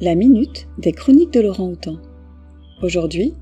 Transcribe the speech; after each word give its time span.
La 0.00 0.16
minute 0.16 0.66
des 0.76 0.90
chroniques 0.90 1.32
de 1.32 1.38
Laurent 1.38 1.68
Houtan. 1.68 1.98
Aujourd'hui, 2.82 3.32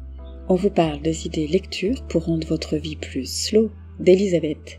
on 0.50 0.54
vous 0.54 0.68
parle 0.68 1.00
des 1.00 1.24
idées 1.24 1.46
lecture 1.46 2.06
pour 2.08 2.26
rendre 2.26 2.46
votre 2.46 2.76
vie 2.76 2.96
plus 2.96 3.24
slow 3.24 3.70
d'Elisabeth. 3.98 4.78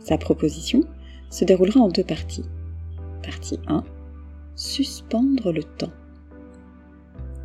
Sa 0.00 0.18
proposition 0.18 0.82
se 1.30 1.44
déroulera 1.44 1.78
en 1.78 1.88
deux 1.88 2.02
parties. 2.02 2.42
Partie 3.22 3.60
1. 3.68 3.84
Suspendre 4.56 5.52
le 5.52 5.62
temps. 5.62 5.92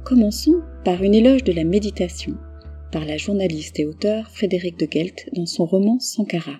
Commençons 0.03 0.61
par 0.83 1.03
une 1.03 1.13
éloge 1.13 1.43
de 1.43 1.53
la 1.53 1.63
méditation 1.63 2.35
par 2.91 3.05
la 3.05 3.17
journaliste 3.17 3.79
et 3.79 3.85
auteure 3.85 4.31
Frédéric 4.31 4.79
de 4.79 4.87
Gelt 4.91 5.29
dans 5.33 5.45
son 5.45 5.65
roman 5.65 5.99
Sankara. 5.99 6.59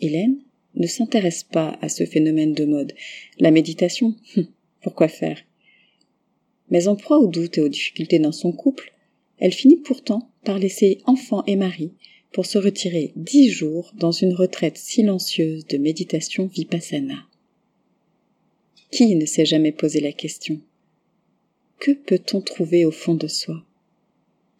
Hélène 0.00 0.38
ne 0.74 0.88
s'intéresse 0.88 1.44
pas 1.44 1.78
à 1.80 1.88
ce 1.88 2.04
phénomène 2.04 2.52
de 2.52 2.64
mode. 2.64 2.94
La 3.38 3.52
méditation, 3.52 4.16
hum, 4.36 4.46
pourquoi 4.82 5.08
faire? 5.08 5.38
Mais 6.70 6.88
en 6.88 6.96
proie 6.96 7.18
aux 7.18 7.26
doutes 7.26 7.58
et 7.58 7.60
aux 7.60 7.68
difficultés 7.68 8.18
dans 8.18 8.32
son 8.32 8.52
couple, 8.52 8.92
elle 9.38 9.52
finit 9.52 9.76
pourtant 9.76 10.30
par 10.44 10.58
laisser 10.58 11.00
enfant 11.04 11.42
et 11.46 11.56
mari 11.56 11.92
pour 12.32 12.46
se 12.46 12.58
retirer 12.58 13.12
dix 13.16 13.50
jours 13.50 13.92
dans 13.96 14.12
une 14.12 14.34
retraite 14.34 14.76
silencieuse 14.76 15.66
de 15.66 15.78
méditation 15.78 16.46
vipassana. 16.46 17.26
Qui 18.90 19.14
ne 19.16 19.26
s'est 19.26 19.46
jamais 19.46 19.72
posé 19.72 20.00
la 20.00 20.12
question? 20.12 20.60
Que 21.78 21.92
peut-on 21.92 22.40
trouver 22.40 22.84
au 22.84 22.90
fond 22.90 23.14
de 23.14 23.26
soi? 23.26 23.64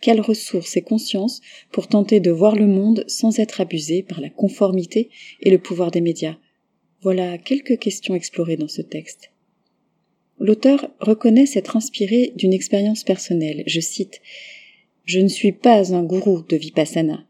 Quelles 0.00 0.20
ressources 0.20 0.76
et 0.76 0.82
conscience 0.82 1.42
pour 1.70 1.88
tenter 1.88 2.20
de 2.20 2.30
voir 2.30 2.56
le 2.56 2.66
monde 2.66 3.04
sans 3.06 3.38
être 3.38 3.60
abusé 3.60 4.02
par 4.02 4.20
la 4.20 4.30
conformité 4.30 5.10
et 5.40 5.50
le 5.50 5.58
pouvoir 5.58 5.90
des 5.90 6.00
médias? 6.00 6.38
Voilà 7.02 7.38
quelques 7.38 7.78
questions 7.78 8.14
explorées 8.14 8.56
dans 8.56 8.68
ce 8.68 8.82
texte. 8.82 9.30
L'auteur 10.40 10.88
reconnaît 11.00 11.44
s'être 11.44 11.76
inspiré 11.76 12.32
d'une 12.34 12.54
expérience 12.54 13.04
personnelle. 13.04 13.62
Je 13.66 13.78
cite 13.78 14.22
Je 15.04 15.20
ne 15.20 15.28
suis 15.28 15.52
pas 15.52 15.94
un 15.94 16.02
gourou 16.02 16.40
de 16.48 16.56
Vipassana. 16.56 17.26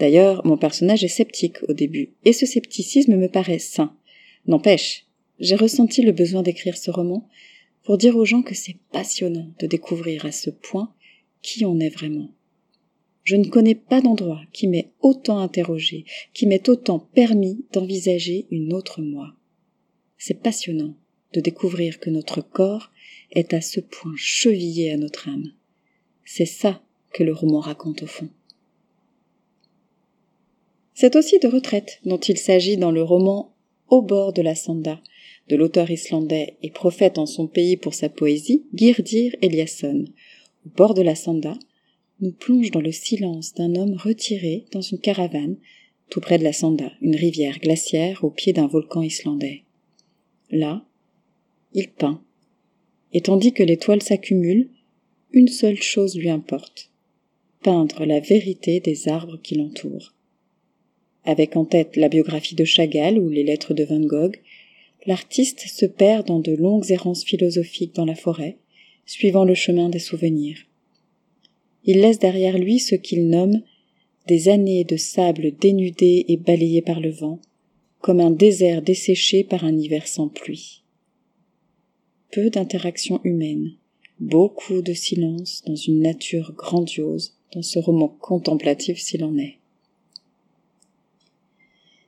D'ailleurs, 0.00 0.44
mon 0.44 0.56
personnage 0.56 1.04
est 1.04 1.08
sceptique 1.08 1.58
au 1.68 1.72
début, 1.72 2.10
et 2.24 2.32
ce 2.32 2.46
scepticisme 2.46 3.14
me 3.14 3.28
paraît 3.28 3.60
sain. 3.60 3.94
N'empêche, 4.48 5.06
j'ai 5.38 5.54
ressenti 5.54 6.02
le 6.02 6.10
besoin 6.10 6.42
d'écrire 6.42 6.76
ce 6.76 6.90
roman 6.90 7.28
pour 7.84 7.96
dire 7.96 8.16
aux 8.16 8.24
gens 8.24 8.42
que 8.42 8.56
c'est 8.56 8.76
passionnant 8.90 9.50
de 9.60 9.68
découvrir 9.68 10.26
à 10.26 10.32
ce 10.32 10.50
point 10.50 10.92
qui 11.42 11.64
on 11.64 11.78
est 11.78 11.88
vraiment. 11.88 12.30
Je 13.22 13.36
ne 13.36 13.46
connais 13.46 13.76
pas 13.76 14.00
d'endroit 14.00 14.42
qui 14.52 14.66
m'ait 14.66 14.90
autant 15.00 15.38
interrogé, 15.38 16.06
qui 16.34 16.46
m'ait 16.46 16.68
autant 16.68 16.98
permis 16.98 17.64
d'envisager 17.72 18.46
une 18.50 18.72
autre 18.72 19.00
moi. 19.00 19.34
C'est 20.16 20.42
passionnant 20.42 20.94
de 21.32 21.40
découvrir 21.40 22.00
que 22.00 22.10
notre 22.10 22.40
corps 22.40 22.90
est 23.32 23.52
à 23.54 23.60
ce 23.60 23.80
point 23.80 24.14
chevillé 24.16 24.92
à 24.92 24.96
notre 24.96 25.28
âme. 25.28 25.52
C'est 26.24 26.46
ça 26.46 26.82
que 27.12 27.24
le 27.24 27.32
roman 27.32 27.60
raconte 27.60 28.02
au 28.02 28.06
fond. 28.06 28.28
C'est 30.94 31.16
aussi 31.16 31.38
de 31.38 31.48
retraite 31.48 32.00
dont 32.04 32.18
il 32.18 32.38
s'agit 32.38 32.76
dans 32.76 32.90
le 32.90 33.02
roman 33.02 33.54
Au 33.88 34.02
bord 34.02 34.32
de 34.32 34.42
la 34.42 34.54
Sanda 34.54 35.00
de 35.48 35.56
l'auteur 35.56 35.90
islandais 35.90 36.56
et 36.62 36.70
prophète 36.70 37.18
en 37.18 37.26
son 37.26 37.46
pays 37.46 37.76
pour 37.76 37.94
sa 37.94 38.08
poésie, 38.08 38.64
Girdir 38.74 39.34
Eliasson. 39.40 40.04
Au 40.66 40.70
bord 40.76 40.94
de 40.94 41.02
la 41.02 41.14
Sanda, 41.14 41.58
nous 42.20 42.32
plonge 42.32 42.70
dans 42.70 42.80
le 42.80 42.92
silence 42.92 43.54
d'un 43.54 43.74
homme 43.74 43.94
retiré 43.94 44.66
dans 44.72 44.80
une 44.80 44.98
caravane 44.98 45.56
tout 46.10 46.20
près 46.20 46.38
de 46.38 46.44
la 46.44 46.52
Sanda, 46.52 46.92
une 47.00 47.16
rivière 47.16 47.58
glaciaire 47.58 48.24
au 48.24 48.30
pied 48.30 48.52
d'un 48.52 48.66
volcan 48.66 49.02
islandais. 49.02 49.62
Là, 50.50 50.84
il 51.72 51.88
peint. 51.88 52.22
Et 53.12 53.20
tandis 53.20 53.52
que 53.52 53.62
les 53.62 53.76
toiles 53.76 54.02
s'accumulent, 54.02 54.70
une 55.32 55.48
seule 55.48 55.80
chose 55.80 56.16
lui 56.16 56.30
importe 56.30 56.90
peindre 57.62 58.04
la 58.04 58.20
vérité 58.20 58.80
des 58.80 59.08
arbres 59.08 59.38
qui 59.42 59.54
l'entourent. 59.54 60.14
Avec 61.24 61.56
en 61.56 61.64
tête 61.64 61.96
la 61.96 62.08
biographie 62.08 62.54
de 62.54 62.64
Chagall 62.64 63.18
ou 63.18 63.28
les 63.28 63.44
lettres 63.44 63.74
de 63.74 63.84
Van 63.84 64.00
Gogh, 64.00 64.36
l'artiste 65.06 65.60
se 65.60 65.86
perd 65.86 66.26
dans 66.26 66.40
de 66.40 66.52
longues 66.52 66.90
errances 66.90 67.24
philosophiques 67.24 67.94
dans 67.94 68.04
la 68.04 68.14
forêt, 68.14 68.56
suivant 69.06 69.44
le 69.44 69.54
chemin 69.54 69.88
des 69.88 69.98
souvenirs. 69.98 70.58
Il 71.84 72.00
laisse 72.00 72.18
derrière 72.18 72.58
lui 72.58 72.78
ce 72.78 72.94
qu'il 72.94 73.28
nomme 73.28 73.62
des 74.26 74.48
années 74.48 74.84
de 74.84 74.96
sable 74.96 75.52
dénudé 75.58 76.24
et 76.28 76.36
balayé 76.36 76.82
par 76.82 77.00
le 77.00 77.10
vent, 77.10 77.40
comme 78.00 78.20
un 78.20 78.30
désert 78.30 78.82
desséché 78.82 79.42
par 79.42 79.64
un 79.64 79.76
hiver 79.76 80.06
sans 80.06 80.28
pluie 80.28 80.82
peu 82.30 82.50
d'interactions 82.50 83.20
humaines, 83.24 83.72
beaucoup 84.20 84.82
de 84.82 84.92
silence 84.92 85.62
dans 85.66 85.76
une 85.76 86.00
nature 86.00 86.52
grandiose, 86.52 87.34
dans 87.52 87.62
ce 87.62 87.78
roman 87.78 88.08
contemplatif 88.08 88.98
s'il 88.98 89.24
en 89.24 89.36
est. 89.38 89.56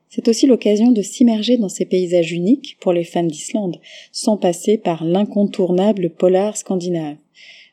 C'est 0.08 0.28
aussi 0.28 0.46
l'occasion 0.46 0.90
de 0.90 1.02
s'immerger 1.02 1.56
dans 1.56 1.68
ces 1.68 1.84
paysages 1.84 2.32
uniques 2.32 2.76
pour 2.80 2.92
les 2.92 3.04
fans 3.04 3.22
d'Islande, 3.22 3.80
sans 4.10 4.36
passer 4.36 4.76
par 4.76 5.04
l'incontournable 5.04 6.10
polar 6.10 6.56
scandinave. 6.56 7.16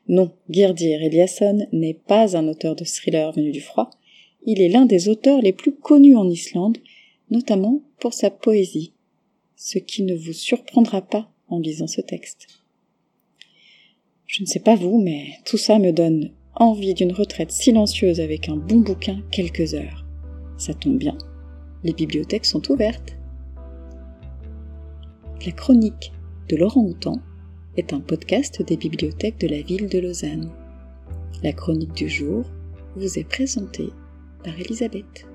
Non, 0.08 0.32
Girdir 0.50 1.02
Eliasson 1.02 1.68
n'est 1.74 1.96
pas 1.96 2.38
un 2.38 2.48
auteur 2.48 2.76
de 2.76 2.86
thriller 2.86 3.32
venu 3.34 3.52
du 3.52 3.60
froid, 3.60 3.90
il 4.46 4.62
est 4.62 4.70
l'un 4.70 4.86
des 4.86 5.10
auteurs 5.10 5.42
les 5.42 5.52
plus 5.52 5.74
connus 5.74 6.16
en 6.16 6.30
Islande, 6.30 6.78
notamment 7.30 7.82
pour 8.00 8.14
sa 8.14 8.30
poésie, 8.30 8.94
ce 9.58 9.80
qui 9.80 10.04
ne 10.04 10.16
vous 10.16 10.32
surprendra 10.32 11.02
pas 11.02 11.30
en 11.48 11.60
lisant 11.60 11.88
ce 11.88 12.02
texte. 12.02 12.48
Je 14.26 14.42
ne 14.44 14.48
sais 14.48 14.60
pas 14.60 14.76
vous, 14.76 15.02
mais 15.02 15.34
tout 15.46 15.58
ça 15.58 15.80
me 15.80 15.92
donne 15.92 16.32
envie 16.56 16.94
d'une 16.94 17.14
retraite 17.14 17.52
silencieuse 17.52 18.20
avec 18.20 18.50
un 18.50 18.58
bon 18.58 18.82
bouquin 18.82 19.22
quelques 19.32 19.74
heures. 19.74 20.06
Ça 20.58 20.74
tombe 20.74 20.98
bien, 20.98 21.18
les 21.84 21.94
bibliothèques 21.94 22.46
sont 22.46 22.72
ouvertes. 22.72 23.16
La 25.46 25.52
chronique 25.52 26.12
de 26.50 26.58
Laurent 26.58 26.84
Houtan 26.84 27.20
est 27.78 27.94
un 27.94 28.00
podcast 28.00 28.62
des 28.64 28.76
bibliothèques 28.76 29.40
de 29.40 29.48
la 29.48 29.62
ville 29.62 29.88
de 29.88 30.00
Lausanne. 30.00 30.52
La 31.44 31.54
chronique 31.54 31.94
du 31.94 32.10
jour 32.10 32.44
vous 32.96 33.20
est 33.20 33.28
présentée 33.28 33.90
par 34.44 34.60
Elisabeth. 34.60 35.28